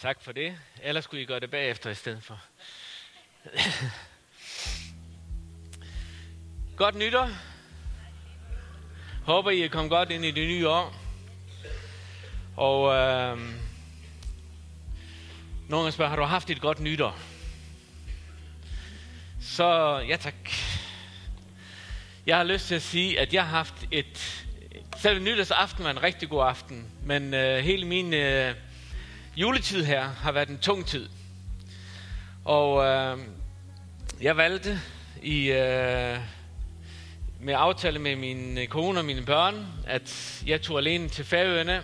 [0.00, 0.58] Tak for det.
[0.82, 2.40] Ellers skulle I gøre det bagefter i stedet for.
[6.76, 7.30] godt nytår.
[9.24, 10.94] Håber, I er kommet godt ind i det nye år.
[12.56, 13.38] Og øh,
[15.68, 17.18] nogen spørger, har du haft et godt nytår?
[19.40, 20.50] Så ja tak.
[22.26, 24.44] Jeg har lyst til at sige, at jeg har haft et...
[24.96, 28.54] Selv nytårsaften var en rigtig god aften, men øh, hele min øh,
[29.36, 31.08] juletid her har været en tung tid.
[32.44, 33.18] Og øh,
[34.20, 34.80] jeg valgte
[35.22, 36.18] i, øh,
[37.40, 41.82] med aftale med min øh, kone og mine børn, at jeg tog alene til Færøerne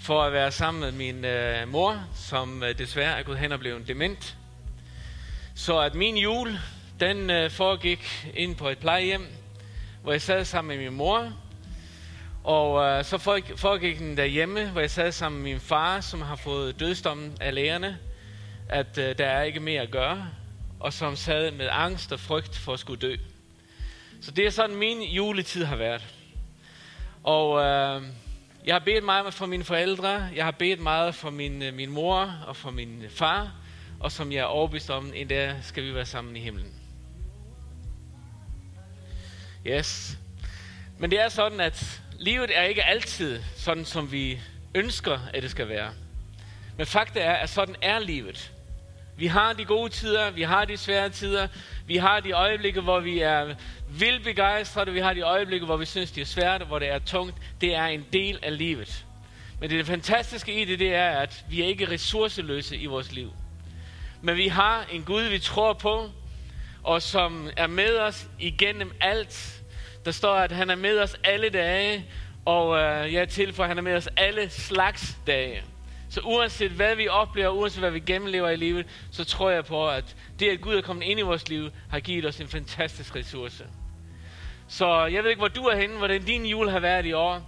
[0.00, 3.58] for at være sammen med min øh, mor, som øh, desværre er gået hen og
[3.58, 4.36] blevet dement.
[5.54, 6.58] Så at min jul,
[7.00, 9.26] den øh, foregik ind på et plejehjem,
[10.02, 11.32] hvor jeg sad sammen med min mor.
[12.48, 13.18] Og øh, så
[13.56, 17.54] foregik den derhjemme, hvor jeg sad sammen med min far, som har fået dødsdommen af
[17.54, 17.98] lægerne,
[18.68, 20.28] at øh, der er ikke mere at gøre,
[20.80, 23.16] og som sad med angst og frygt for at skulle dø.
[24.20, 26.04] Så det er sådan, min juletid har været.
[27.24, 28.02] Og øh,
[28.66, 31.90] jeg har bedt meget for mine forældre, jeg har bedt meget for min, øh, min
[31.90, 33.52] mor og for min far,
[34.00, 36.74] og som jeg er overbevist om, en dag skal vi være sammen i himlen.
[39.66, 40.18] Yes.
[40.98, 44.40] Men det er sådan, at livet er ikke altid sådan, som vi
[44.74, 45.90] ønsker, at det skal være.
[46.76, 48.52] Men fakta er, at sådan er livet.
[49.16, 51.48] Vi har de gode tider, vi har de svære tider,
[51.86, 53.54] vi har de øjeblikke, hvor vi er
[53.88, 56.98] vildt begejstrede, vi har de øjeblikke, hvor vi synes, det er svært, hvor det er
[56.98, 57.34] tungt.
[57.60, 59.04] Det er en del af livet.
[59.60, 63.32] Men det, fantastiske i det, det er, at vi er ikke ressourceløse i vores liv.
[64.22, 66.10] Men vi har en Gud, vi tror på,
[66.82, 69.57] og som er med os igennem alt.
[70.04, 72.04] Der står, at han er med os alle dage,
[72.44, 75.62] og øh, jeg tilføjer, at han er med os alle slags dage.
[76.10, 79.88] Så uanset hvad vi oplever, uanset hvad vi gennemlever i livet, så tror jeg på,
[79.88, 83.16] at det, at Gud er kommet ind i vores liv, har givet os en fantastisk
[83.16, 83.64] ressource.
[84.68, 87.42] Så jeg ved ikke, hvor du er henne, hvordan din jul har været i år.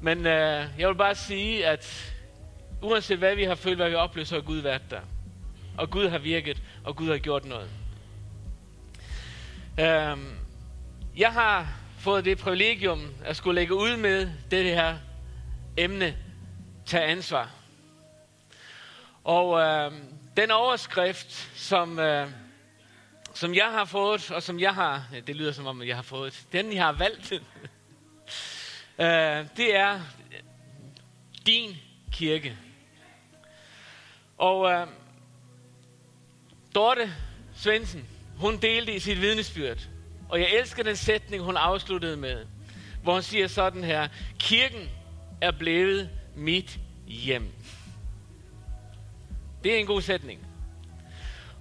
[0.00, 2.14] Men øh, jeg vil bare sige, at
[2.82, 5.00] uanset hvad vi har følt, hvad vi oplever, så har Gud været der.
[5.78, 7.70] Og Gud har virket, og Gud har gjort noget.
[9.80, 10.38] Øhm,
[11.16, 11.68] jeg har
[11.98, 14.98] fået det privilegium at skulle lægge ud med det her
[15.76, 16.16] emne,
[16.86, 17.50] tage ansvar.
[19.24, 19.92] Og øh,
[20.36, 22.30] den overskrift, som, øh,
[23.34, 26.02] som jeg har fået, og som jeg har, ja, det lyder som om, jeg har
[26.02, 27.32] fået, den jeg har valgt,
[29.02, 30.00] øh, det er
[31.46, 31.76] din
[32.12, 32.58] kirke.
[34.38, 34.86] Og øh,
[36.74, 37.14] Dorte
[37.56, 39.88] Svendsen, hun delte i sit vidnesbyrd,
[40.28, 42.46] og jeg elsker den sætning, hun afsluttede med,
[43.02, 44.08] hvor hun siger sådan her,
[44.38, 44.90] kirken
[45.40, 47.52] er blevet mit hjem.
[49.64, 50.46] Det er en god sætning.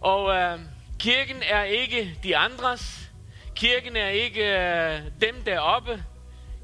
[0.02, 0.60] Og øh,
[1.00, 3.12] kirken er ikke de andres.
[3.56, 6.04] Kirken er ikke øh, dem deroppe.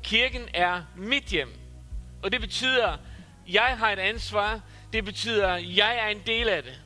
[0.04, 1.54] Kirken er mit hjem.
[2.24, 2.98] Og det betyder,
[3.48, 4.62] jeg har et ansvar.
[4.94, 6.82] Det betyder, jeg er en del af det.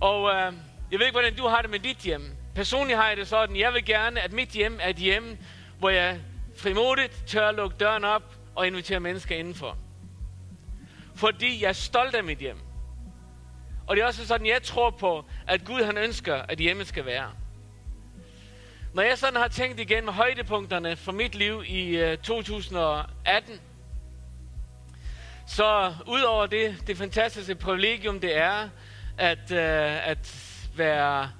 [0.00, 0.52] Og øh,
[0.90, 2.36] jeg ved ikke, hvordan du har det med dit hjem.
[2.54, 5.38] Personligt har jeg det sådan, jeg vil gerne, at mit hjem er et hjem,
[5.78, 6.20] hvor jeg
[6.56, 9.78] frimodigt tør at lukke døren op og invitere mennesker indenfor.
[11.14, 12.58] Fordi jeg er stolt af mit hjem.
[13.86, 17.06] Og det er også sådan, jeg tror på, at Gud han ønsker, at hjemmet skal
[17.06, 17.30] være.
[18.94, 23.60] Når jeg sådan har tænkt igen højdepunkterne for mit liv i øh, 2018,
[25.46, 28.68] så udover det, det fantastiske privilegium, det er,
[29.18, 30.34] at, øh, at
[30.76, 31.30] være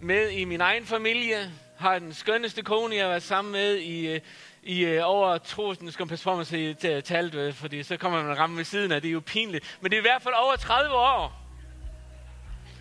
[0.00, 4.06] med i min egen familie, har den skønneste kone, jeg har været sammen med i,
[4.06, 4.20] øh,
[4.62, 5.84] i øh, over trosen.
[5.84, 8.64] nu skal man passe på mig at talt, øh, fordi så kommer man ramme ved
[8.64, 9.78] siden af, det er jo pinligt.
[9.80, 11.42] Men det er i hvert fald over 30 år.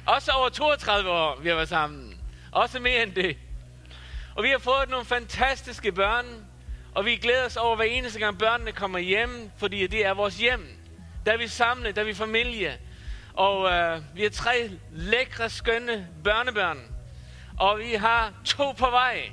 [0.06, 2.22] Også over 32 år, vi har været sammen.
[2.52, 3.38] Også mere end det.
[4.36, 6.26] Og vi har fået nogle fantastiske børn,
[6.96, 10.38] og vi glæder os over hver eneste gang børnene kommer hjem, fordi det er vores
[10.38, 10.68] hjem.
[11.26, 12.78] Der er vi samlet, der er vi familie.
[13.34, 16.95] Og øh, vi har tre lækre, skønne børnebørn.
[17.60, 19.32] Og vi har to på vej.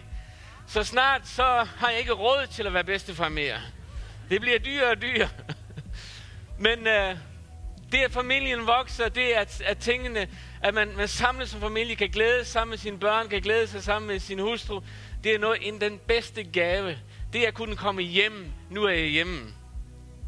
[0.66, 3.58] Så snart så har jeg ikke råd til at være bedstefar mere.
[4.30, 5.28] Det bliver dyrere og dyrere.
[6.58, 7.16] Men øh,
[7.92, 10.28] det, at familien vokser, det er, at, at tingene
[10.62, 13.66] at man, man samles som familie, kan glæde sig sammen med sine børn, kan glæde
[13.66, 14.80] sig sammen med sin hustru.
[15.24, 16.98] Det er noget, en den bedste gave.
[17.32, 18.52] Det er at kunne komme hjem.
[18.70, 19.54] Nu er jeg hjemme.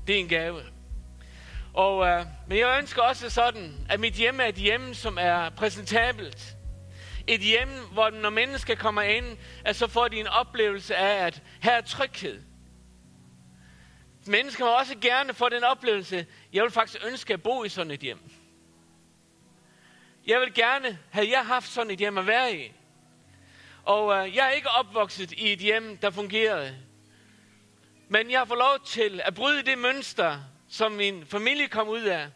[0.07, 0.61] Det er en gave.
[1.75, 5.51] Og, øh, men jeg ønsker også sådan, at mit hjem er et hjem, som er
[5.51, 6.54] præsentabelt.
[7.27, 11.43] Et hjem, hvor når mennesker kommer ind, at så får de en oplevelse af, at
[11.63, 12.43] her er tryghed.
[14.27, 17.91] Mennesker må også gerne få den oplevelse, jeg vil faktisk ønske at bo i sådan
[17.91, 18.31] et hjem.
[20.27, 22.73] Jeg vil gerne have jeg haft sådan et hjem at være i.
[23.85, 26.77] Og øh, jeg er ikke opvokset i et hjem, der fungerede.
[28.09, 30.39] Men jeg har fået lov til at bryde det mønster,
[30.69, 32.29] som min familie kom ud af.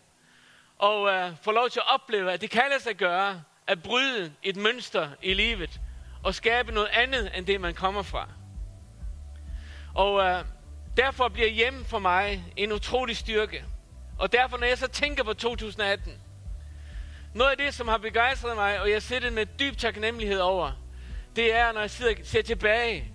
[0.78, 4.32] Og øh, få lov til at opleve, at det kan lade sig gøre at bryde
[4.42, 5.80] et mønster i livet.
[6.22, 8.28] Og skabe noget andet, end det man kommer fra.
[9.94, 10.44] Og øh,
[10.96, 13.64] derfor bliver hjem for mig en utrolig styrke.
[14.18, 16.12] Og derfor, når jeg så tænker på 2018,
[17.34, 20.72] noget af det, som har begejstret mig, og jeg sidder med dyb taknemmelighed over,
[21.36, 23.12] det er, når jeg sidder, ser tilbage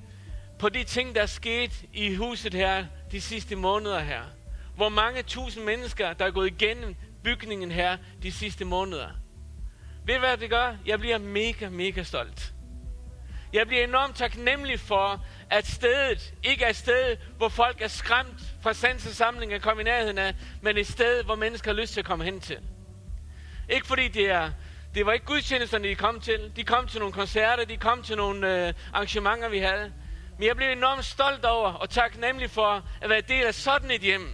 [0.59, 4.21] på de ting, der er sket i huset her de sidste måneder her.
[4.75, 9.09] Hvor mange tusind mennesker, der er gået igennem bygningen her de sidste måneder.
[10.05, 10.75] Ved du hvad det gør?
[10.85, 12.53] Jeg bliver mega, mega stolt.
[13.53, 18.41] Jeg bliver enormt taknemmelig for, at stedet ikke er et sted, hvor folk er skræmt
[18.61, 22.00] fra sansesamling at komme i nærheden af, men et sted, hvor mennesker har lyst til
[22.00, 22.57] at komme hen til.
[23.69, 24.51] Ikke fordi det er,
[24.95, 26.51] det var ikke gudstjenesterne, de kom til.
[26.55, 29.94] De kom til nogle koncerter, de kom til nogle øh, arrangementer, vi havde.
[30.38, 34.01] Men jeg blev enormt stolt over og taknemmelig for at være del af sådan et
[34.01, 34.29] hjem.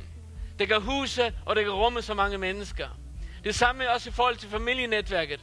[0.59, 2.87] Det kan huse, og det kan rumme så mange mennesker.
[3.43, 5.39] Det samme også i forhold til familienetværket.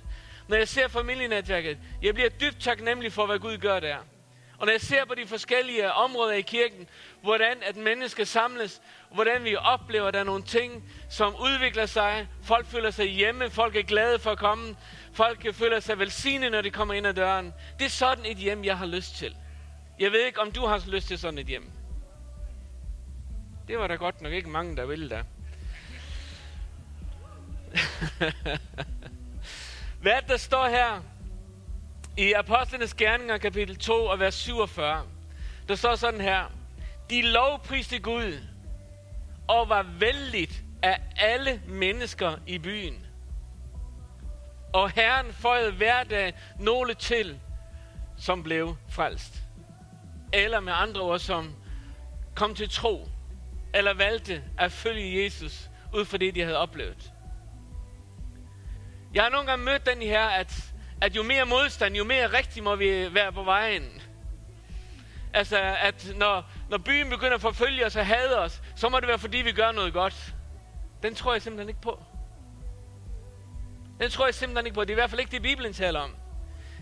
[0.48, 3.96] Når jeg ser familienetværket, jeg bliver dybt taknemmelig for, hvad Gud gør der.
[4.58, 6.88] Og når jeg ser på de forskellige områder i kirken,
[7.22, 8.82] hvordan at mennesker samles,
[9.14, 12.28] hvordan vi oplever, at der er nogle ting, som udvikler sig.
[12.42, 14.76] Folk føler sig hjemme, folk er glade for at komme,
[15.12, 17.54] folk føler sig velsignede, når de kommer ind ad døren.
[17.78, 19.36] Det er sådan et hjem, jeg har lyst til.
[19.98, 21.70] Jeg ved ikke, om du har lyst til sådan et hjem.
[23.68, 25.22] Det var da godt nok ikke mange, der ville da.
[30.06, 31.02] Hvad der står her
[32.16, 35.02] i Apostlenes Gerninger, kapitel 2 og vers 47,
[35.68, 36.44] der står sådan her.
[37.10, 38.38] De lovpriste Gud
[39.48, 43.06] og var vældigt af alle mennesker i byen.
[44.72, 47.40] Og Herren føjede hver dag nogle til,
[48.18, 49.42] som blev frelst.
[50.32, 51.54] Eller med andre ord, som
[52.34, 53.08] kom til tro,
[53.74, 57.12] eller valgte at følge Jesus, ud fra det, de havde oplevet.
[59.14, 62.62] Jeg har nogle gange mødt den her, at, at jo mere modstand, jo mere rigtig
[62.62, 64.02] må vi være på vejen.
[65.32, 69.08] Altså, at når, når byen begynder at forfølge os og hade os, så må det
[69.08, 70.34] være, fordi vi gør noget godt.
[71.02, 72.02] Den tror jeg simpelthen ikke på.
[74.00, 74.84] Den tror jeg simpelthen ikke på.
[74.84, 76.16] Det er i hvert fald ikke det, Bibelen taler om.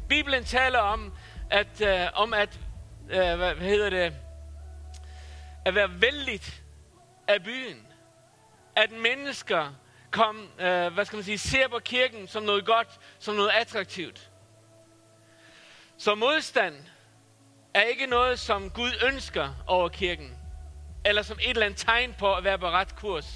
[0.09, 1.13] Bibelen taler om,
[1.51, 2.61] at, øh, om at
[3.11, 4.15] øh, hvad, hedder det,
[5.65, 6.63] at være vældigt
[7.29, 7.87] af byen.
[8.77, 9.75] At mennesker
[10.15, 12.89] kom, øh, hvad skal man sige, ser på kirken som noget godt,
[13.19, 14.31] som noget attraktivt.
[15.99, 16.75] Så modstand
[17.75, 20.39] er ikke noget, som Gud ønsker over kirken.
[21.05, 23.27] Eller som et eller andet tegn på at være på ret kurs.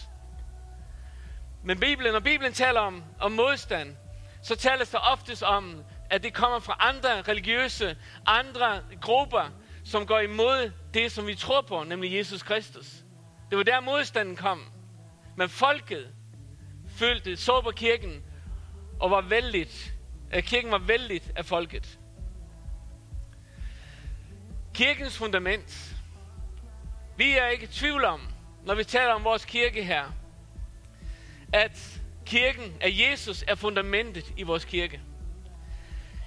[1.64, 3.96] Men Bibelen, når Bibelen taler om, om modstand,
[4.42, 7.96] så taler der oftest om, at det kommer fra andre religiøse,
[8.26, 9.50] andre grupper,
[9.84, 12.86] som går imod det, som vi tror på, nemlig Jesus Kristus.
[13.50, 14.72] Det var der modstanden kom.
[15.36, 16.14] Men folket
[16.98, 18.22] følte, så på kirken,
[19.00, 19.94] og var vældigt,
[20.30, 21.98] at kirken var vældigt af folket.
[24.74, 25.96] Kirkens fundament.
[27.16, 28.20] Vi er ikke i tvivl om,
[28.64, 30.04] når vi taler om vores kirke her,
[31.52, 35.00] at kirken af Jesus er fundamentet i vores kirke.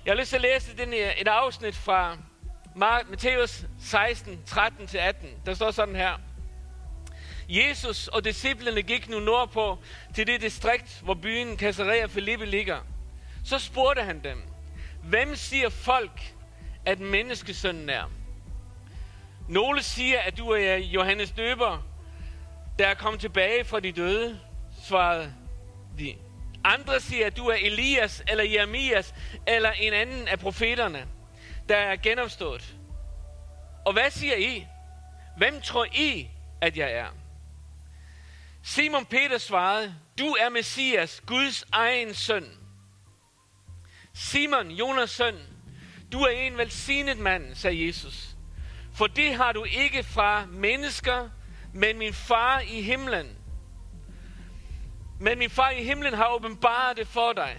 [0.05, 2.17] Jeg har lyst til at læse den, et afsnit fra
[2.75, 5.25] Matthæus 16, 13-18.
[5.45, 6.30] Der står sådan her.
[7.49, 9.77] Jesus og disciplene gik nu nordpå
[10.15, 12.79] til det distrikt, hvor byen Caesarea Philippi ligger.
[13.43, 14.43] Så spurgte han dem,
[15.03, 16.33] hvem siger folk,
[16.85, 18.11] at menneskesønnen er?
[19.49, 21.87] Nogle siger, at du er Johannes døber,
[22.79, 24.39] der er kommet tilbage fra de døde,
[24.83, 25.33] svarede
[25.99, 26.15] de.
[26.63, 29.13] Andre siger, at du er Elias eller Jeremias
[29.47, 31.07] eller en anden af profeterne,
[31.69, 32.75] der er genopstået.
[33.85, 34.67] Og hvad siger I?
[35.37, 36.29] Hvem tror I,
[36.61, 37.07] at jeg er?
[38.63, 42.57] Simon Peter svarede, du er Messias, Guds egen søn.
[44.13, 45.39] Simon, Jonas søn,
[46.11, 48.35] du er en velsignet mand, sagde Jesus.
[48.93, 51.29] For det har du ikke fra mennesker,
[51.73, 53.37] men min far i himlen.
[55.19, 57.57] Men min far i himlen har åbenbaret det for dig.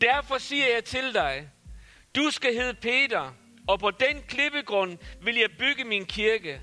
[0.00, 1.50] Derfor siger jeg til dig,
[2.16, 3.32] du skal hedde Peter,
[3.68, 6.60] og på den klippegrund vil jeg bygge min kirke.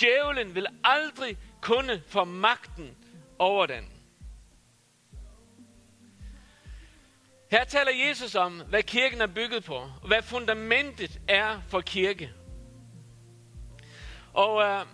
[0.00, 2.96] Djævlen vil aldrig kunne få magten
[3.42, 3.84] over den.
[7.50, 12.32] Her taler Jesus om, hvad kirken er bygget på, og hvad fundamentet er for kirke.
[14.32, 14.86] Og øh,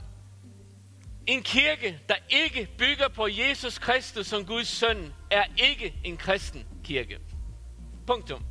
[1.26, 6.66] en kirke, der ikke bygger på Jesus Kristus som Guds søn, er ikke en kristen
[6.84, 7.18] kirke.
[8.06, 8.44] Punktum.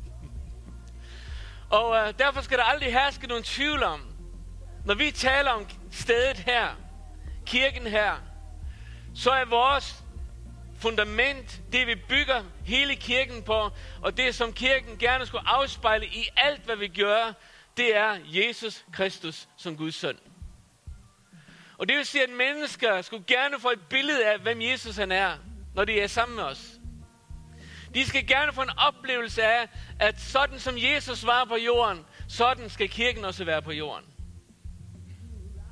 [1.70, 4.00] Og øh, derfor skal der aldrig herske nogen tvivl om,
[4.84, 6.68] når vi taler om stedet her,
[7.46, 8.27] kirken her,
[9.18, 10.04] så er vores
[10.80, 13.70] fundament, det vi bygger hele kirken på,
[14.02, 17.32] og det som kirken gerne skulle afspejle i alt, hvad vi gør,
[17.76, 20.18] det er Jesus Kristus som Guds søn.
[21.78, 25.12] Og det vil sige, at mennesker skulle gerne få et billede af, hvem Jesus han
[25.12, 25.36] er,
[25.74, 26.72] når de er sammen med os.
[27.94, 29.68] De skal gerne få en oplevelse af,
[30.00, 34.06] at sådan som Jesus var på jorden, sådan skal kirken også være på jorden.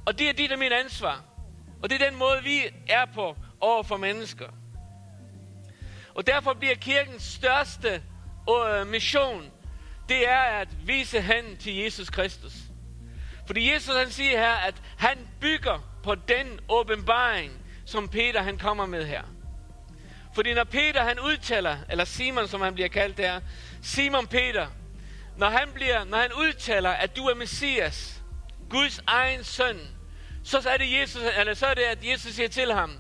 [0.07, 1.36] Og det er dit og min ansvar.
[1.83, 4.49] Og det er den måde, vi er på over for mennesker.
[6.15, 8.03] Og derfor bliver kirkens største
[8.51, 9.51] øh, mission,
[10.09, 12.53] det er at vise hen til Jesus Kristus.
[13.47, 17.53] Fordi Jesus han siger her, at han bygger på den åbenbaring,
[17.85, 19.23] som Peter han kommer med her.
[20.35, 23.41] Fordi når Peter han udtaler, eller Simon som han bliver kaldt der,
[23.83, 24.67] Simon Peter,
[25.37, 28.23] når han, bliver, når han udtaler, at du er Messias,
[28.71, 29.81] Guds egen søn,
[30.47, 32.91] så er det Jesus, eller så er det, at Jesus siger til ham,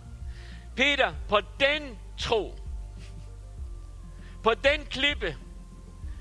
[0.76, 2.59] Peter, på den tro,
[4.43, 5.37] på den klippe,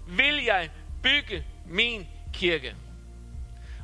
[0.07, 0.71] vil jeg
[1.03, 2.75] bygge min kirke.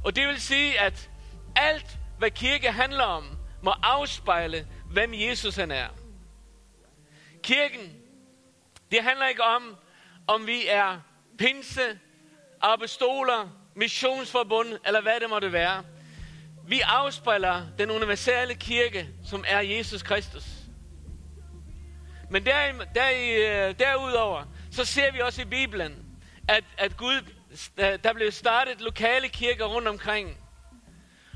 [0.04, 1.10] Og det vil sige, at
[1.56, 5.88] alt, hvad kirke handler om, må afspejle, hvem Jesus han er.
[7.44, 7.96] Kirken,
[8.92, 9.76] det handler ikke om,
[10.28, 11.02] om vi er
[11.38, 12.00] pinse,
[12.62, 15.84] apostoler, missionsforbund, eller hvad det måtte være.
[16.68, 20.44] Vi afspejler den universelle kirke, som er Jesus Kristus.
[22.30, 23.10] Men der, der,
[23.70, 26.06] øh, derudover, så ser vi også i Bibelen,
[26.48, 27.22] at, at Gud,
[27.78, 30.38] øh, der blev startet lokale kirker rundt omkring.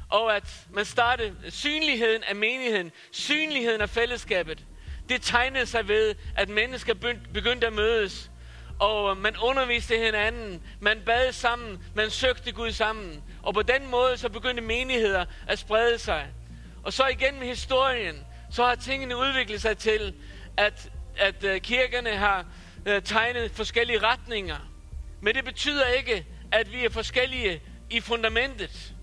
[0.09, 4.65] Og at man startede synligheden af menigheden, synligheden af fællesskabet.
[5.09, 6.93] Det tegnede sig ved, at mennesker
[7.33, 8.31] begyndte at mødes.
[8.79, 13.23] Og man underviste hinanden, man bad sammen, man søgte Gud sammen.
[13.43, 16.27] Og på den måde så begyndte menigheder at sprede sig.
[16.83, 18.15] Og så igennem historien,
[18.51, 20.13] så har tingene udviklet sig til,
[20.57, 22.45] at, at øh, kirkerne har
[22.85, 24.57] øh, tegnet forskellige retninger.
[25.21, 28.93] Men det betyder ikke, at vi er forskellige i fundamentet.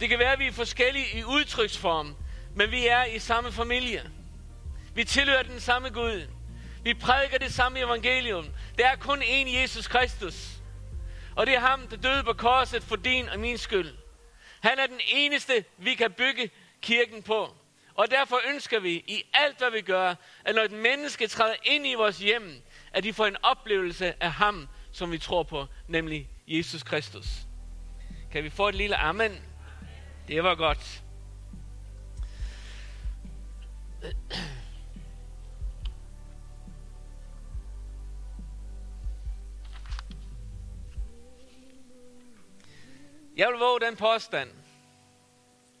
[0.00, 2.16] Det kan være, at vi er forskellige i udtryksform,
[2.54, 4.02] men vi er i samme familie.
[4.94, 6.22] Vi tilhører den samme Gud.
[6.84, 8.46] Vi prædiker det samme evangelium.
[8.78, 10.50] Der er kun én Jesus Kristus.
[11.36, 13.94] Og det er ham, der døde på korset for din og min skyld.
[14.60, 16.50] Han er den eneste, vi kan bygge
[16.82, 17.54] kirken på.
[17.94, 20.14] Og derfor ønsker vi i alt, hvad vi gør,
[20.44, 22.62] at når et menneske træder ind i vores hjem,
[22.92, 27.26] at de får en oplevelse af ham, som vi tror på, nemlig Jesus Kristus.
[28.32, 29.42] Kan vi få et lille amen?
[30.28, 31.02] Det var godt.
[43.36, 44.50] Jeg vil våge den påstand,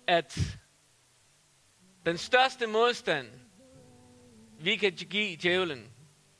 [0.06, 0.38] at
[2.06, 3.28] den største modstand,
[4.60, 5.92] vi kan give djævlen,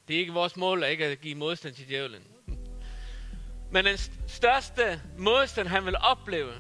[0.09, 2.23] det er ikke vores mål at ikke at give modstand til djævlen.
[3.71, 6.53] Men den største modstand, han vil opleve,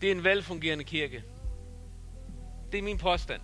[0.00, 1.24] det er en velfungerende kirke.
[2.72, 3.42] Det er min påstand.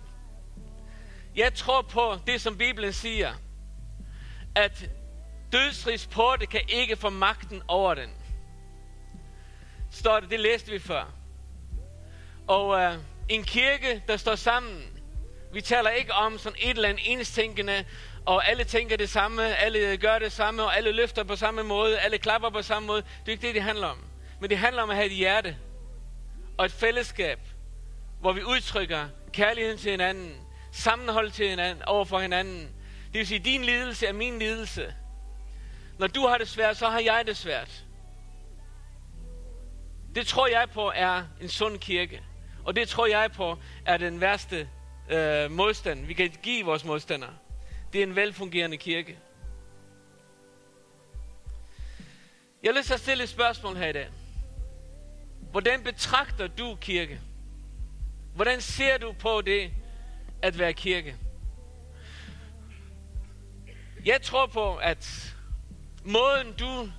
[1.35, 3.33] Jeg tror på det, som Bibelen siger,
[4.55, 4.89] at
[5.51, 8.20] dødsrigs porte kan ikke få magten over den
[9.91, 11.13] står det, det læste vi før.
[12.47, 12.93] Og øh,
[13.29, 14.83] en kirke, der står sammen,
[15.53, 17.85] vi taler ikke om sådan et eller andet enstænkende,
[18.25, 21.99] og alle tænker det samme, alle gør det samme, og alle løfter på samme måde,
[21.99, 23.01] alle klapper på samme måde.
[23.01, 23.97] Det er ikke det, det handler om.
[24.39, 25.57] Men det handler om at have et hjerte
[26.57, 27.39] og et fællesskab,
[28.19, 30.35] hvor vi udtrykker kærligheden til hinanden,
[30.71, 32.69] sammenhold til hinanden, over for hinanden.
[33.05, 34.93] Det vil sige, din lidelse er min lidelse.
[35.97, 37.85] Når du har det svært, så har jeg det svært.
[40.15, 42.23] Det tror jeg på er en sund kirke.
[42.63, 44.69] Og det tror jeg på er den værste
[45.09, 47.33] øh, modstand, vi kan give vores modstandere.
[47.93, 49.17] Det er en velfungerende kirke.
[52.63, 54.09] Jeg vil lyst til at stille et spørgsmål her i dag.
[55.51, 57.19] Hvordan betragter du kirke?
[58.35, 59.71] Hvordan ser du på det
[60.41, 61.15] at være kirke?
[64.05, 65.35] Jeg tror på, at
[66.03, 66.89] måden du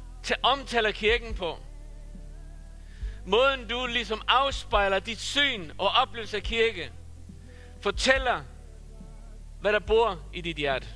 [0.42, 1.58] omtaler kirken på,
[3.26, 6.92] Måden du ligesom afspejler dit syn og oplevelse af kirke,
[7.80, 8.42] fortæller,
[9.60, 10.86] hvad der bor i dit hjerte.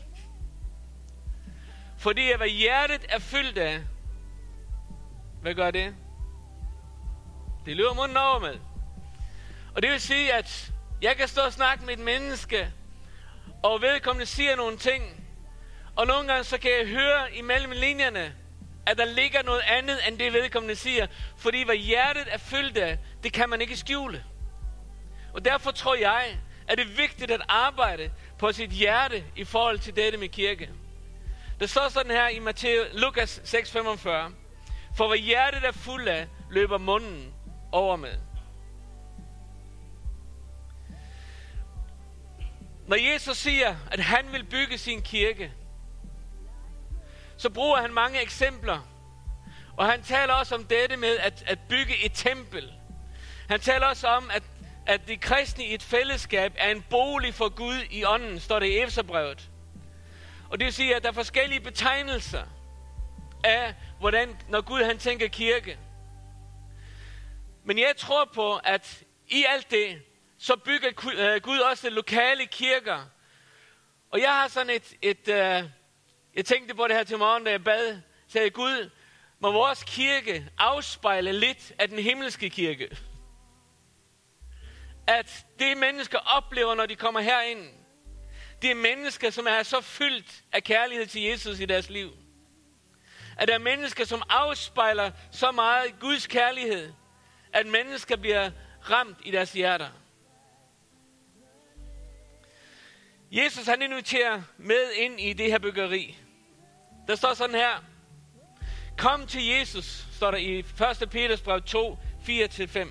[1.98, 3.80] Fordi hvad hjertet er fyldt af,
[5.42, 5.94] hvad gør det?
[7.66, 8.58] Det løber munden over med.
[9.74, 12.72] Og det vil sige, at jeg kan stå og snakke med et menneske,
[13.62, 15.26] og vedkommende siger nogle ting,
[15.96, 18.34] Og nogle gange så kan jeg høre imellem linjerne,
[18.86, 21.06] at der ligger noget andet, end det vedkommende siger.
[21.36, 24.24] Fordi hvad hjertet er fyldt af, det kan man ikke skjule.
[25.34, 26.38] Og derfor tror jeg,
[26.68, 30.70] at det er vigtigt at arbejde på sit hjerte i forhold til dette med kirke.
[31.60, 34.08] Der står sådan her i Matthæus, Lukas 6:45.
[34.96, 37.34] For hvad hjertet er fuld af, løber munden
[37.72, 38.12] over med.
[42.86, 45.52] Når Jesus siger, at han vil bygge sin kirke,
[47.36, 48.78] så bruger han mange eksempler.
[49.76, 52.72] Og han taler også om dette med at, at bygge et tempel.
[53.48, 54.42] Han taler også om, at,
[54.86, 58.66] at de kristne i et fællesskab er en bolig for Gud i ånden, står det
[58.66, 59.50] i Efeserbrevet.
[60.50, 62.42] Og det vil sige, at der er forskellige betegnelser
[63.44, 65.78] af, hvordan, når Gud han tænker kirke.
[67.64, 70.02] Men jeg tror på, at i alt det,
[70.38, 70.88] så bygger
[71.18, 73.04] øh, Gud også lokale kirker.
[74.10, 75.64] Og jeg har sådan et, et øh,
[76.36, 78.90] jeg tænkte på det her til morgen, da jeg bad, sagde Gud,
[79.40, 82.96] må vores kirke afspejle lidt af den himmelske kirke.
[85.06, 87.68] At det mennesker oplever, når de kommer herind,
[88.62, 92.10] det er mennesker, som er så fyldt af kærlighed til Jesus i deres liv.
[93.38, 96.92] At der er mennesker, som afspejler så meget Guds kærlighed,
[97.52, 98.50] at mennesker bliver
[98.90, 99.88] ramt i deres hjerter.
[103.30, 106.25] Jesus han inviterer med ind i det her byggeri.
[107.06, 107.84] Der står sådan her.
[108.98, 111.10] Kom til Jesus, står der i 1.
[111.10, 111.98] Peters brev 2,
[112.28, 112.88] 4-5.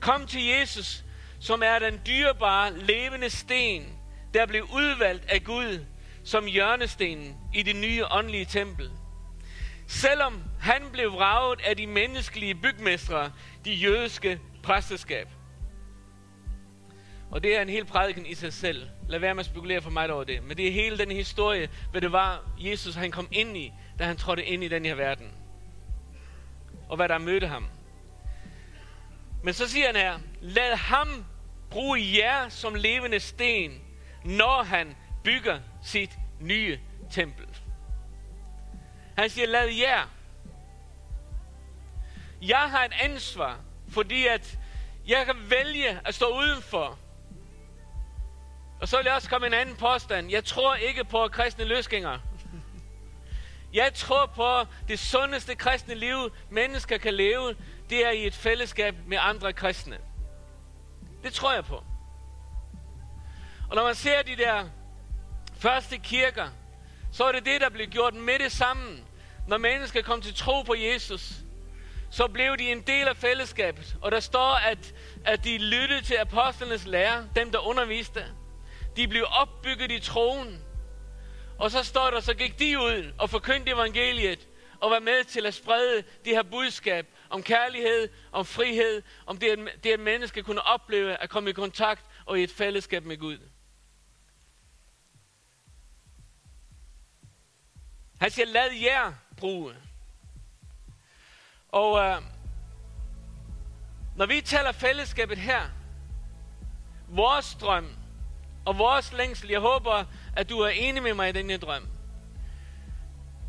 [0.00, 1.04] Kom til Jesus,
[1.40, 3.98] som er den dyrebare, levende sten,
[4.34, 5.84] der blev udvalgt af Gud
[6.24, 8.90] som hjørnestenen i det nye åndelige tempel.
[9.86, 13.32] Selvom han blev vraget af de menneskelige bygmestre,
[13.64, 15.28] de jødiske præsteskab.
[17.30, 18.88] Og det er en hel prædiken i sig selv.
[19.08, 20.42] Lad være med at spekulere for mig over det.
[20.42, 24.04] Men det er hele den historie, hvad det var, Jesus han kom ind i, da
[24.04, 25.32] han trådte ind i den her verden.
[26.88, 27.68] Og hvad der mødte ham.
[29.42, 31.24] Men så siger han her, lad ham
[31.70, 33.80] bruge jer som levende sten,
[34.24, 36.78] når han bygger sit nye
[37.10, 37.46] tempel.
[39.18, 40.10] Han siger, lad jer.
[42.42, 44.58] Jeg har et ansvar, fordi at
[45.06, 46.98] jeg kan vælge at stå udenfor.
[48.80, 50.30] Og så vil jeg også komme en anden påstand.
[50.30, 52.20] Jeg tror ikke på kristne løsgængere.
[53.72, 57.56] Jeg tror på det sundeste kristne liv, mennesker kan leve,
[57.90, 59.98] det er i et fællesskab med andre kristne.
[61.22, 61.84] Det tror jeg på.
[63.70, 64.64] Og når man ser de der
[65.58, 66.48] første kirker,
[67.12, 69.04] så er det det, der blev gjort med det sammen.
[69.48, 71.32] Når mennesker kom til tro på Jesus,
[72.10, 73.96] så blev de en del af fællesskabet.
[74.02, 78.24] Og der står, at, at de lyttede til apostlenes lære, dem der underviste.
[78.96, 80.64] De blev opbygget i troen.
[81.58, 84.48] Og så står der, så gik de ud og forkyndte evangeliet
[84.80, 89.46] og var med til at sprede det her budskab om kærlighed, om frihed, om det,
[89.46, 93.16] at, det at menneske kunne opleve at komme i kontakt og i et fællesskab med
[93.16, 93.38] Gud.
[98.20, 99.74] Han siger, lad jer bruge.
[101.68, 102.22] Og øh,
[104.16, 105.68] når vi taler fællesskabet her,
[107.08, 107.97] vores drøm
[108.68, 110.04] og vores længsel, jeg håber,
[110.36, 111.88] at du er enig med mig i denne drøm,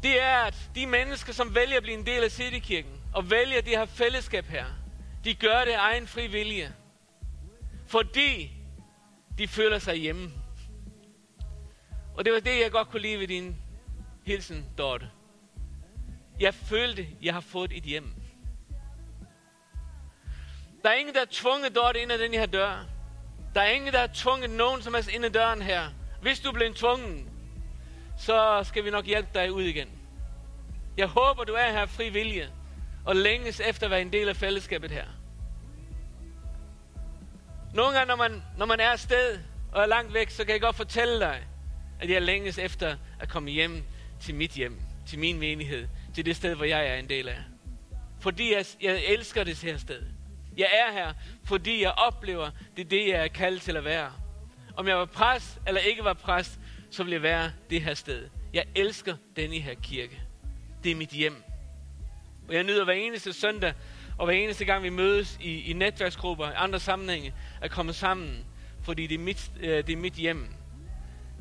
[0.04, 3.62] det er, at de mennesker, som vælger at blive en del af Citykirken, og vælger
[3.62, 4.66] det her fællesskab her,
[5.24, 6.74] de gør det af egen fri vilje.
[7.88, 8.52] Fordi
[9.38, 10.32] de føler sig hjemme.
[12.18, 13.56] Og det var det, jeg godt kunne lide ved din
[14.26, 15.10] hilsen, Dorte.
[16.40, 18.14] Jeg følte, jeg har fået et hjem.
[20.84, 22.99] Der er ingen, der er tvunget Dorte ind ad den her dør.
[23.56, 25.90] Der er ingen, der har tvunget nogen som helst ind ad døren her.
[26.22, 27.30] Hvis du bliver tvungen,
[28.18, 29.90] så skal vi nok hjælpe dig ud igen.
[30.98, 32.50] Jeg håber, du er her fri vilje
[33.06, 35.06] og længes efter at være en del af fællesskabet her.
[37.74, 39.40] Nogle gange, når man, når man er afsted
[39.72, 41.48] og er langt væk, så kan jeg godt fortælle dig,
[42.00, 43.84] at jeg længes efter at komme hjem
[44.20, 47.38] til mit hjem, til min menighed, til det sted, hvor jeg er en del af.
[48.20, 50.19] Fordi jeg, jeg elsker det her sted.
[50.60, 54.12] Jeg er her, fordi jeg oplever, det er det, jeg er kaldt til at være.
[54.78, 56.60] Om jeg var præst eller ikke var præst,
[56.92, 58.30] så vil jeg være det her sted.
[58.54, 60.22] Jeg elsker denne her kirke.
[60.84, 61.44] Det er mit hjem.
[62.48, 63.74] Og jeg nyder hver eneste søndag,
[64.18, 68.46] og hver eneste gang vi mødes i, i netværksgrupper, i andre sammenhænge, at komme sammen,
[68.84, 70.54] fordi det er, mit, øh, det er mit hjem.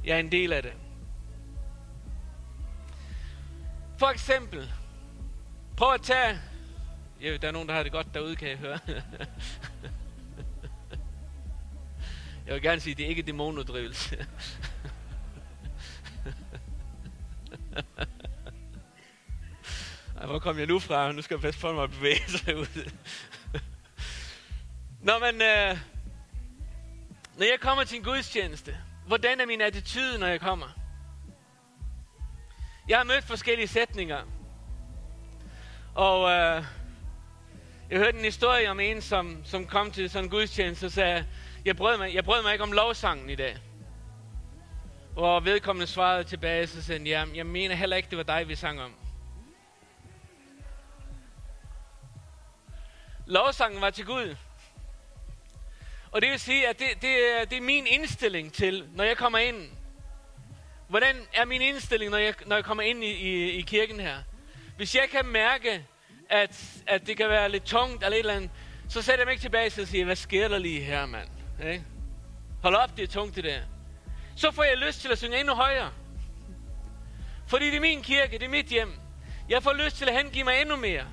[0.04, 0.72] Jeg er en del af det.
[3.98, 4.72] For eksempel,
[5.76, 6.38] prøv at tage...
[7.22, 8.78] Ja, der er nogen, der har det godt derude, kan jeg høre.
[12.46, 14.26] jeg vil gerne sige, at det er ikke dæmonuddrivelse.
[20.26, 21.12] Hvor kom jeg nu fra?
[21.12, 22.90] Nu skal jeg passe på mig at bevæge sig ud.
[25.00, 25.78] Nå, men øh,
[27.36, 28.76] når jeg kommer til en gudstjeneste,
[29.06, 30.68] hvordan er min attitude, når jeg kommer?
[32.88, 34.22] Jeg har mødt forskellige sætninger.
[35.94, 36.64] Og øh,
[37.90, 41.26] jeg hørte en historie om en, som, som kom til sådan en gudstjeneste og sagde,
[41.64, 43.56] jeg brød, mig, jeg brød mig ikke om lovsangen i dag.
[45.16, 48.48] Og vedkommende svarede tilbage, så sagde han, ja, jeg mener heller ikke, det var dig,
[48.48, 48.94] vi sang om.
[53.26, 54.36] Lovsangen var til Gud.
[56.10, 59.16] Og det vil sige, at det, det, er, det er min indstilling til, når jeg
[59.16, 59.70] kommer ind.
[60.88, 64.18] Hvordan er min indstilling, når jeg, når jeg kommer ind i, i, i kirken her?
[64.76, 65.86] Hvis jeg kan mærke,
[66.28, 68.50] at, at det kan være lidt tungt eller et eller andet,
[68.88, 71.28] så sætter jeg mig ikke tilbage og siger, hvad sker der lige her, mand?
[71.64, 71.84] Ikke?
[72.62, 73.60] Hold op, det er tungt det der.
[74.36, 75.90] Så får jeg lyst til at synge endnu højere.
[77.46, 78.92] Fordi det er min kirke, det er mit hjem.
[79.48, 81.04] Jeg får lyst til at hengive mig endnu mere.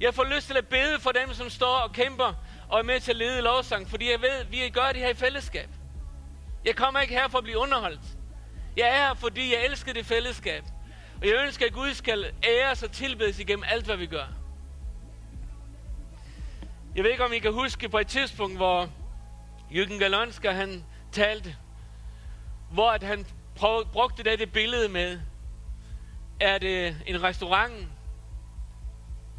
[0.00, 2.34] Jeg får lyst til at bede for dem, som står og kæmper
[2.68, 5.08] og er med til at lede lovsang, fordi jeg ved, at vi gør det her
[5.08, 5.68] i fællesskab.
[6.64, 8.00] Jeg kommer ikke her for at blive underholdt.
[8.76, 10.64] Jeg er her, fordi jeg elsker det fællesskab.
[11.20, 14.39] Og jeg ønsker, at Gud skal æres og tilbedes igennem alt, hvad vi gør.
[16.94, 18.90] Jeg ved ikke, om I kan huske på et tidspunkt, hvor
[19.70, 21.56] Jürgen Galonska, han talte,
[22.72, 23.26] hvor at han
[23.56, 25.20] prøv, brugte det, det billede med,
[26.40, 27.88] er det en restaurant,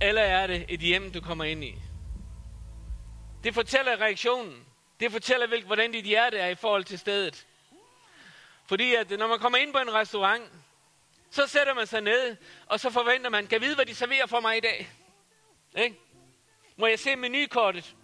[0.02, 1.76] eller er det et hjem, du kommer ind i?
[3.44, 4.66] Det fortæller reaktionen.
[5.00, 7.48] Det fortæller, hvordan dit hjerte er i forhold til stedet.
[8.66, 10.44] Fordi at når man kommer ind på en restaurant,
[11.32, 12.36] så sætter man sig ned,
[12.66, 14.92] og så forventer man, kan vide, hvad de serverer for mig i dag?
[15.76, 16.11] Ikke?
[16.78, 17.96] Må jeg se menukortet?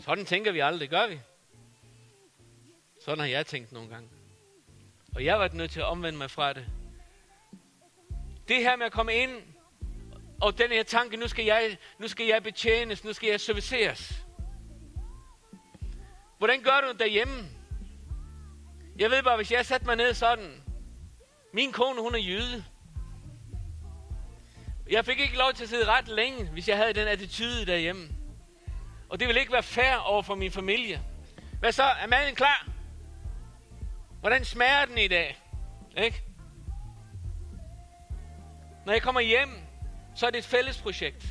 [0.00, 1.20] Sådan tænker vi aldrig, gør vi?
[3.00, 4.08] Sådan har jeg tænkt nogle gange.
[5.14, 6.66] Og jeg var nødt til at omvende mig fra det.
[8.48, 9.42] Det her med at komme ind,
[10.40, 14.24] og den her tanke, nu skal jeg, nu skal jeg betjenes, nu skal jeg serviceres.
[16.38, 17.34] Hvordan gør du derhjemme?
[18.98, 20.64] Jeg ved bare, hvis jeg satte mig ned sådan,
[21.52, 22.64] min kone, hun er jøde.
[24.90, 28.08] Jeg fik ikke lov til at sidde ret længe, hvis jeg havde den attitude derhjemme.
[29.08, 31.02] Og det ville ikke være fair over for min familie.
[31.60, 31.82] Hvad så?
[31.82, 32.68] Er maden klar?
[34.20, 35.42] Hvordan smager den i dag?
[35.96, 36.22] Ikke?
[38.86, 39.48] Når jeg kommer hjem,
[40.14, 41.26] så er det et fælles projekt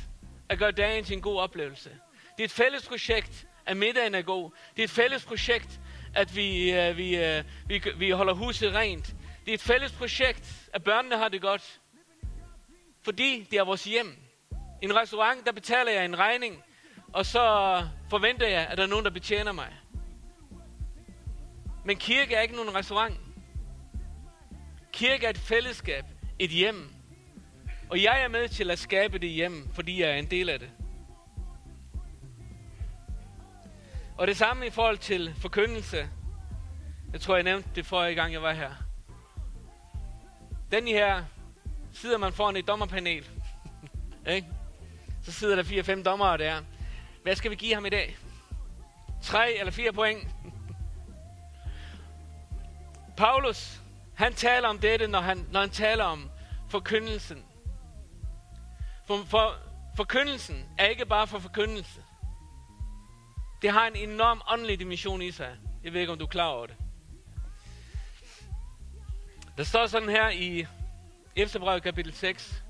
[0.48, 1.90] at gøre dagen til en god oplevelse.
[2.36, 4.50] Det er et fælles projekt, at middagen er god.
[4.76, 5.80] Det er et fælles projekt,
[6.14, 9.06] at vi, øh, vi, øh, vi, vi holder huset rent.
[9.44, 11.80] Det er et fælles projekt, at børnene har det godt.
[13.08, 14.16] Fordi det er vores hjem.
[14.82, 16.62] I en restaurant, der betaler jeg en regning,
[17.12, 17.42] og så
[18.10, 19.72] forventer jeg, at der er nogen, der betjener mig.
[21.84, 23.20] Men kirke er ikke nogen restaurant.
[24.92, 26.04] Kirke er et fællesskab,
[26.38, 26.90] et hjem.
[27.90, 30.58] Og jeg er med til at skabe det hjem, fordi jeg er en del af
[30.58, 30.70] det.
[34.18, 36.08] Og det samme i forhold til forkyndelse.
[37.12, 38.70] Jeg tror, jeg nævnte det forrige gang, jeg var her.
[40.70, 41.24] Den her
[41.98, 43.28] sidder man foran et dommerpanel.
[44.26, 44.48] ikke?
[45.22, 46.62] Så sidder der fire-fem dommere der.
[47.22, 48.16] Hvad skal vi give ham i dag?
[49.22, 50.28] Tre eller fire point?
[53.16, 53.80] Paulus,
[54.14, 56.30] han taler om dette, når han, når han taler om
[56.68, 57.44] forkyndelsen.
[59.06, 59.54] For, for
[59.96, 62.02] forkyndelsen er ikke bare for forkyndelse.
[63.62, 65.56] Det har en enorm åndelig dimension i sig.
[65.84, 66.76] Jeg ved ikke, om du er klar over det.
[69.56, 70.66] Der står sådan her i
[71.38, 72.62] Efterbrevet kapitel 6.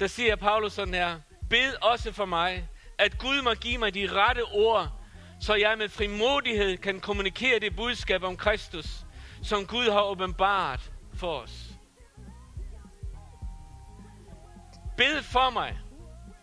[0.00, 1.20] Der siger Paulus sådan her.
[1.50, 2.68] Bed også for mig,
[2.98, 4.92] at Gud må give mig de rette ord,
[5.40, 8.86] så jeg med frimodighed kan kommunikere det budskab om Kristus,
[9.42, 11.64] som Gud har åbenbart for os.
[14.96, 15.78] Bed for mig,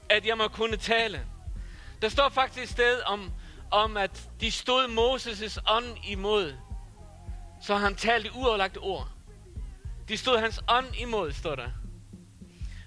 [0.10, 1.26] at jeg må kunne tale.
[2.02, 3.32] Der står faktisk et sted om,
[3.72, 6.54] om at de stod Moses' ånd imod,
[7.62, 9.13] så han talte uoverlagte ord.
[10.08, 11.70] De stod hans ånd imod, står der.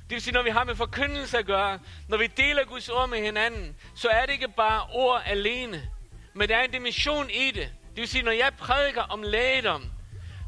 [0.09, 3.09] Det vil sige, når vi har med forkyndelse at gøre, når vi deler Guds ord
[3.09, 5.91] med hinanden, så er det ikke bare ord alene,
[6.35, 7.73] men der er en dimension i det.
[7.91, 9.85] Det vil sige, når jeg prædiker om lægedom,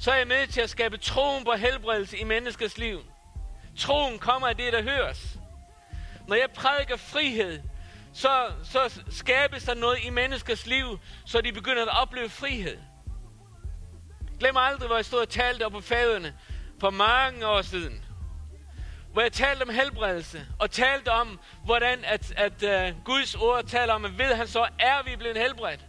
[0.01, 3.01] så er jeg med til at skabe troen på helbredelse i menneskers liv.
[3.79, 5.39] Troen kommer af det, der høres.
[6.29, 7.63] Når jeg prædiker frihed,
[8.13, 12.79] så, så skabes der noget i menneskers liv, så de begynder at opleve frihed.
[14.39, 16.35] Glem aldrig, hvor jeg stod og talte op på faderne
[16.81, 18.05] for mange år siden.
[19.13, 23.95] Hvor jeg talte om helbredelse, og talte om, hvordan at, at uh, Guds ord taler
[23.95, 25.81] om, at ved han så, er vi blevet helbredt.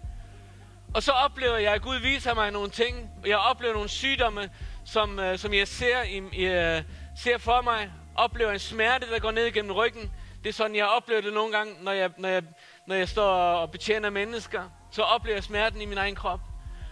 [0.93, 3.09] Og så oplever jeg, at Gud viser mig nogle ting.
[3.25, 4.49] Jeg oplever nogle sygdomme,
[4.85, 6.83] som, uh, som jeg ser, i, uh,
[7.17, 7.91] ser for mig.
[8.15, 10.11] Oplever en smerte, der går ned gennem ryggen.
[10.43, 12.43] Det er sådan, jeg oplever det nogle gange, når jeg, når jeg,
[12.87, 14.63] når jeg står og betjener mennesker.
[14.91, 16.39] Så oplever jeg smerten i min egen krop.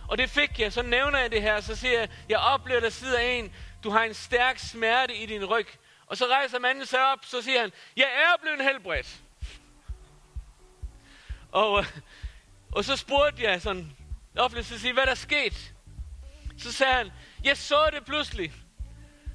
[0.08, 0.74] Og det fik jeg.
[0.74, 3.52] Så nævner jeg det her, så siger jeg, jeg oplever, der sidder en,
[3.84, 5.68] du har en stærk smerte i din ryg.
[6.08, 9.22] Og så rejser manden sig op, så siger han, jeg er blevet helbredt.
[11.52, 11.86] Og, øh,
[12.72, 13.98] og så spurgte jeg sådan,
[14.38, 15.56] offentligt, så siger, hvad der skete?
[15.56, 15.74] sket?
[16.58, 17.12] Så sagde han,
[17.44, 18.54] jeg så det pludselig.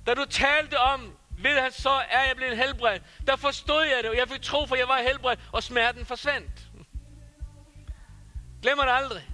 [0.07, 3.03] Da du talte om, ved han så er jeg blevet helbredt.
[3.27, 6.51] Der forstod jeg det, og jeg fik tro, for jeg var helbredt, og smerten forsvandt.
[8.63, 9.32] Glemmer det aldrig.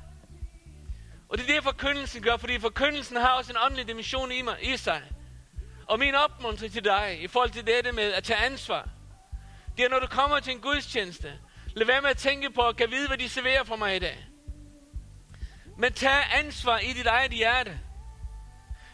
[1.28, 4.56] Og det er det, forkyndelsen gør, fordi forkyndelsen har også en åndelig dimension i, mig,
[4.62, 5.02] i sig.
[5.86, 8.88] Og min opmuntring til dig, i forhold til dette med at tage ansvar,
[9.76, 11.32] det er, når du kommer til en gudstjeneste,
[11.74, 13.98] lad være med at tænke på, at kan vide, hvad de serverer for mig i
[13.98, 14.26] dag.
[15.78, 17.80] Men tag ansvar i dit eget hjerte.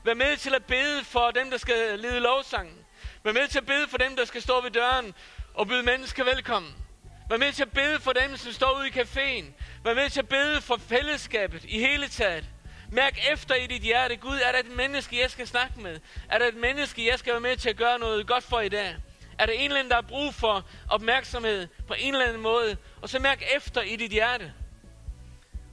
[0.04, 2.78] Vær med til at bede for dem, der skal lede lovsangen.
[3.22, 5.14] Vær med til at bede for dem, der skal stå ved døren
[5.54, 6.83] og byde mennesker velkommen.
[7.28, 9.44] Vær med til at bede for dem, som står ude i caféen.
[9.84, 12.44] Vær med til at bede for fællesskabet i hele taget.
[12.90, 16.00] Mærk efter i dit hjerte, Gud, er der et menneske, jeg skal snakke med?
[16.28, 18.68] Er der et menneske, jeg skal være med til at gøre noget godt for i
[18.68, 18.96] dag?
[19.38, 22.76] Er der en eller anden, der har brug for opmærksomhed på en eller anden måde?
[23.02, 24.52] Og så mærk efter i dit hjerte.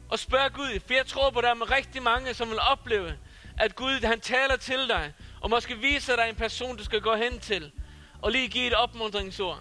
[0.10, 3.18] Og spørg Gud, for jeg tror på, at der er rigtig mange, som vil opleve,
[3.60, 7.16] at Gud han taler til dig, og måske viser dig en person, du skal gå
[7.16, 7.72] hen til,
[8.22, 9.60] og lige give et opmuntringsord.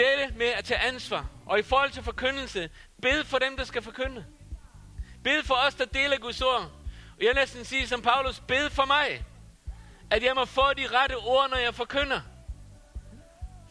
[0.00, 2.70] Dette med at tage ansvar, og i forhold til forkyndelse,
[3.02, 4.24] bed for dem, der skal forkynde.
[5.24, 6.70] Bed for os, der deler Guds ord.
[7.18, 9.24] Og jeg næsten sige som Paulus, bed for mig,
[10.10, 12.20] at jeg må få de rette ord, når jeg forkynder.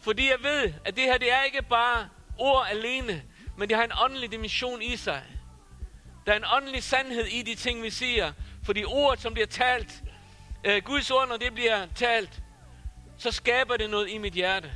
[0.00, 3.22] Fordi jeg ved, at det her, det er ikke bare ord alene,
[3.58, 5.22] men det har en åndelig dimension i sig.
[6.26, 8.32] Der er en åndelig sandhed i de ting, vi siger.
[8.64, 10.02] For de ord, som bliver talt,
[10.64, 12.42] øh, Guds ord, når det bliver talt,
[13.18, 14.72] så skaber det noget i mit hjerte.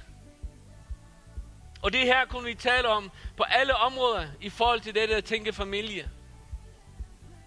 [1.85, 5.21] Og det her kunne vi tale om på alle områder i forhold til det, der
[5.21, 6.11] tænke familie.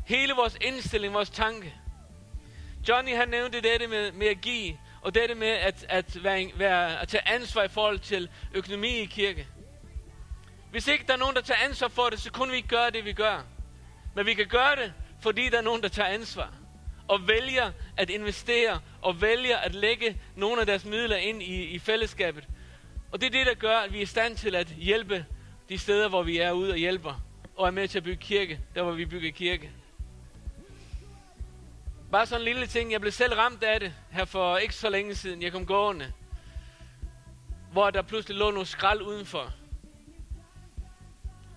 [0.06, 1.74] Hele vores indstilling, vores tanke.
[2.90, 7.02] Johnny han nævnte dette med, med at give, og dette med at, at, være, være,
[7.02, 9.48] at tage ansvar i forhold til økonomi i kirke.
[10.72, 12.90] Hvis ikke der er nogen, der tager ansvar for det, så kunne vi ikke gøre
[12.90, 13.42] det, vi gør.
[14.16, 16.54] Men vi kan gøre det, fordi der er nogen, der tager ansvar.
[17.08, 21.80] Og vælger at investere, og vælger at lægge nogle af deres midler ind i, i
[21.80, 22.48] fællesskabet.
[23.12, 25.26] Og det er det, der gør, at vi er i stand til at hjælpe
[25.70, 27.22] de steder, hvor vi er ude og hjælper.
[27.56, 29.72] Og er med til at bygge kirke, der hvor vi bygger kirke.
[32.12, 32.92] Bare sådan en lille ting.
[32.92, 35.42] Jeg blev selv ramt af det her for ikke så længe siden.
[35.42, 36.14] Jeg kom gående.
[37.72, 39.54] Hvor der pludselig lå noget skrald udenfor.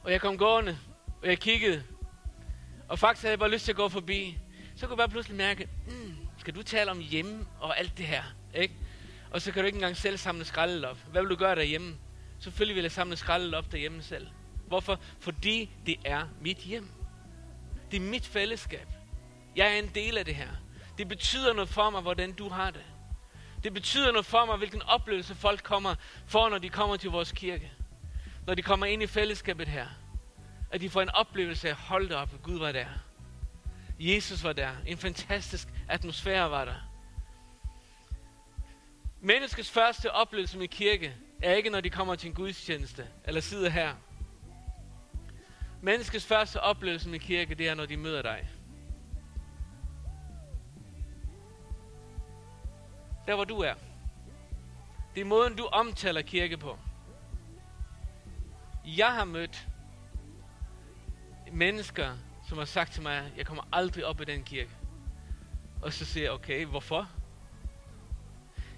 [0.04, 0.78] Og jeg kom gående,
[1.22, 1.82] og jeg kiggede.
[2.88, 4.38] Og faktisk havde jeg bare lyst til at gå forbi.
[4.76, 8.06] Så kunne jeg bare pludselig mærke, mm, skal du tale om hjemme og alt det
[8.06, 8.22] her?
[8.54, 8.74] Ikke?
[9.30, 10.98] Og så kan du ikke engang selv samle skraldet op.
[11.10, 11.96] Hvad vil du gøre derhjemme?
[12.38, 14.26] Selvfølgelig vil jeg samle skraldet op derhjemme selv.
[14.66, 15.00] Hvorfor?
[15.20, 16.88] Fordi det er mit hjem.
[17.90, 18.88] Det er mit fællesskab.
[19.56, 20.48] Jeg er en del af det her.
[20.98, 22.84] Det betyder noget for mig, hvordan du har det.
[23.64, 25.94] Det betyder noget for mig, hvilken oplevelse folk kommer
[26.26, 27.72] for, når de kommer til vores kirke.
[28.46, 29.86] Når de kommer ind i fællesskabet her.
[30.70, 32.86] At de får en oplevelse af, hold op, Gud var der.
[33.98, 34.70] Jesus var der.
[34.86, 36.89] En fantastisk atmosfære var der.
[39.22, 43.70] Menneskets første oplevelse med kirke er ikke, når de kommer til en gudstjeneste, eller sidder
[43.70, 43.94] her.
[45.82, 48.50] Menneskets første oplevelse med kirke, det er, når de møder dig.
[53.26, 53.74] Der hvor du er.
[55.14, 56.78] Det er måden, du omtaler kirke på.
[58.84, 59.68] Jeg har mødt
[61.52, 62.16] mennesker,
[62.48, 64.70] som har sagt til mig, jeg kommer aldrig op i den kirke.
[65.82, 67.10] Og så siger jeg, okay, hvorfor?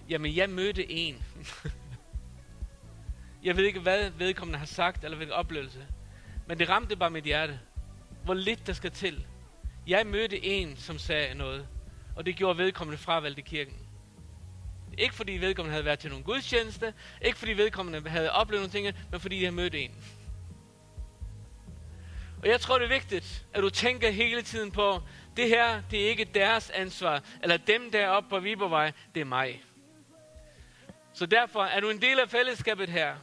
[0.08, 1.24] Jamen, jeg mødte en.
[3.44, 5.86] jeg ved ikke, hvad vedkommende har sagt, eller hvilken oplevelse.
[6.46, 7.60] Men det ramte bare mit hjerte.
[8.24, 9.26] Hvor lidt der skal til.
[9.86, 11.68] Jeg mødte en, som sagde noget.
[12.16, 13.76] Og det gjorde vedkommende fravalgte kirken.
[14.98, 16.94] Ikke fordi vedkommende havde været til nogle gudstjeneste.
[17.22, 18.96] Ikke fordi vedkommende havde oplevet nogle ting.
[19.10, 19.94] Men fordi de havde mødt en.
[22.42, 25.02] Og jeg tror, det er vigtigt, at du tænker hele tiden på,
[25.36, 29.62] det her, det er ikke deres ansvar, eller dem deroppe på Vibervej, det er mig.
[31.14, 33.16] Så derfor er du en del af fællesskabet her.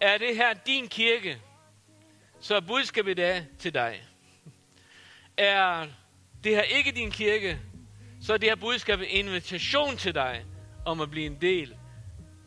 [0.00, 1.42] Er det her din kirke,
[2.40, 4.02] så er budskabet er til dig.
[5.36, 5.86] Er
[6.44, 7.60] det her ikke din kirke,
[8.22, 10.44] så er det her budskab en invitation til dig
[10.84, 11.76] om at blive en del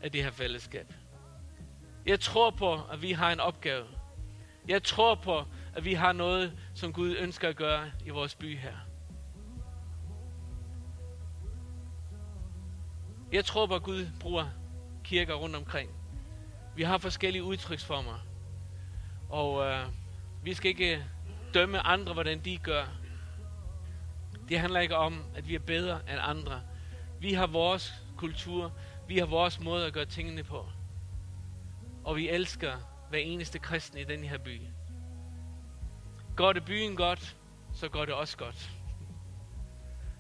[0.02, 0.94] af det her fællesskab.
[2.06, 3.86] Jeg tror på, at vi har en opgave
[4.68, 5.46] Jeg tror på,
[5.76, 8.89] at vi har noget, som Gud ønsker at gøre i vores by her.
[13.32, 14.46] Jeg tror på, at Gud bruger
[15.04, 15.92] kirker rundt omkring.
[16.76, 18.26] Vi har forskellige udtryksformer.
[19.30, 19.86] Og øh,
[20.44, 21.04] vi skal ikke øh,
[21.54, 22.86] dømme andre, hvordan de gør.
[24.50, 26.62] Det handler ikke om, at vi er bedre end andre.
[27.20, 28.72] Vi har vores kultur.
[29.08, 30.66] Vi har vores måde at gøre tingene på.
[32.04, 32.74] Og vi elsker
[33.10, 34.62] hver eneste kristen i den her by.
[36.36, 37.36] Går det byen godt,
[37.74, 38.70] så går det også godt.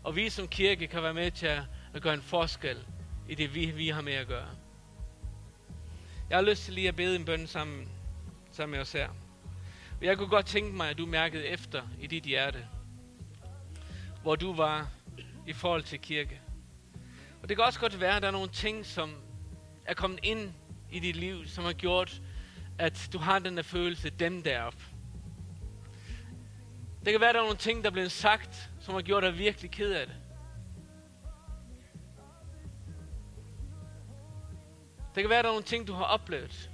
[0.04, 1.48] Og vi som kirke kan være med til
[1.94, 2.86] at gøre en forskel
[3.30, 4.50] i det, vi, vi har med at gøre.
[6.30, 7.90] Jeg har lyst til lige at bede en bøn sammen,
[8.52, 9.10] sammen med os her.
[10.02, 12.68] Jeg kunne godt tænke mig, at du mærkede efter i dit hjerte,
[14.22, 14.90] hvor du var
[15.48, 16.42] i forhold til kirke.
[17.42, 19.14] Og det kan også godt være, at der er nogle ting, som
[19.86, 20.54] er kommet ind
[20.92, 22.22] i dit liv, som har gjort,
[22.78, 24.84] at du har den der følelse, dem deroppe.
[27.06, 29.24] Det kan være, at der er nogle ting, der er blevet sagt, som har gjort
[29.24, 30.16] dig virkelig ked af det.
[35.16, 36.72] Der kan være, der er nogle ting, du har oplevet.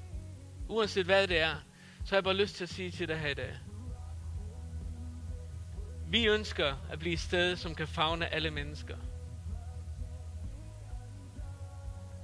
[0.68, 1.56] Uanset hvad det er,
[2.06, 3.58] så har jeg bare lyst til at sige til dig her i dag.
[6.08, 8.98] Vi ønsker at blive et sted, som kan fagne alle mennesker.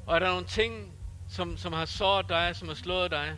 [0.06, 0.94] Og er der nogle ting,
[1.28, 3.38] som, som har såret dig, som har slået dig,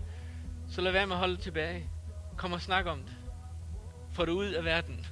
[0.67, 1.89] så lad være med at holde tilbage.
[2.38, 3.15] Kom og snak om det.
[4.12, 5.05] Få det ud af verden.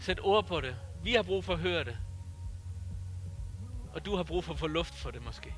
[0.00, 0.76] Sæt ord på det.
[1.02, 1.98] Vi har brug for at høre det.
[3.94, 5.54] Og du har brug for at få luft for det måske.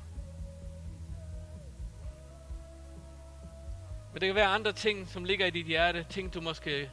[4.15, 6.05] Men det kan være andre ting, som ligger i dit hjerte.
[6.09, 6.91] Ting, du måske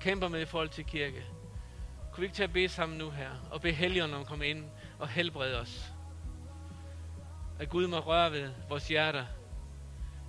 [0.00, 1.24] kæmper med i forhold til kirke.
[2.12, 3.30] Kunne vi ikke tage at bede sammen nu her?
[3.50, 4.64] Og bede Helligånden om at komme ind
[4.98, 5.92] og helbrede os.
[7.58, 9.26] At Gud må røre ved vores hjerter.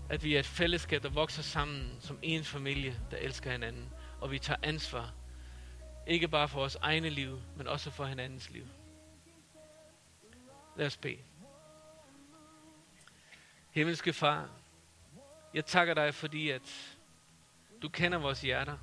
[0.10, 3.90] At vi er et fællesskab, der vokser sammen som en familie, der elsker hinanden.
[4.22, 5.14] Og vi tager ansvar.
[6.08, 8.68] Ikke bare for vores egne liv, men også for hinandens liv.
[10.78, 11.18] Lad os bede.
[13.72, 14.50] Himmelske Far,
[15.56, 16.98] jeg takker dig, fordi at
[17.82, 18.78] du kender vores hjerter.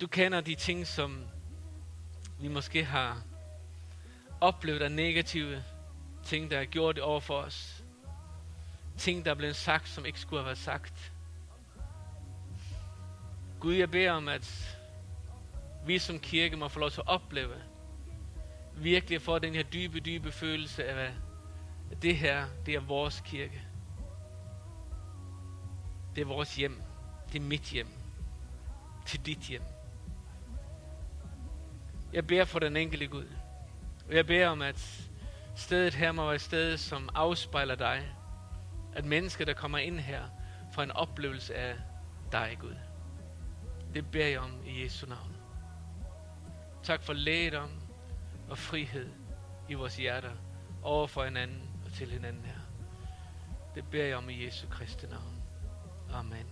[0.00, 1.26] Du kender de ting, som
[2.40, 3.22] vi måske har
[4.40, 5.64] oplevet af negative
[6.24, 7.84] ting, der er gjort over for os.
[8.98, 11.12] Ting, der er blevet sagt, som ikke skulle have været sagt.
[13.60, 14.76] Gud, jeg beder om, at
[15.86, 17.54] vi som kirke må få lov til at opleve,
[18.76, 21.14] virkelig få den her dybe, dybe følelse af,
[21.90, 23.62] at det her, det er vores kirke.
[26.16, 26.82] Det er vores hjem.
[27.32, 27.88] Det er mit hjem.
[29.06, 29.62] Til dit hjem.
[32.12, 33.28] Jeg beder for den enkelte Gud.
[34.08, 35.08] Og jeg beder om, at
[35.56, 38.08] stedet her må være et sted, som afspejler dig.
[38.92, 40.28] At mennesker, der kommer ind her,
[40.72, 41.76] får en oplevelse af
[42.32, 42.76] dig, Gud.
[43.94, 45.36] Det beder jeg om i Jesu navn.
[46.82, 47.70] Tak for lægedom
[48.48, 49.10] og frihed
[49.68, 50.32] i vores hjerter
[50.82, 52.60] over for hinanden og til hinanden her.
[53.74, 55.35] Det beder jeg om i Jesu Kristi navn.
[56.12, 56.44] Amen.